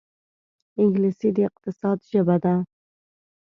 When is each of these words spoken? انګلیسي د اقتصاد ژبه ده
انګلیسي 0.81 1.29
د 1.35 1.37
اقتصاد 1.49 1.97
ژبه 2.11 2.37
ده 2.43 2.55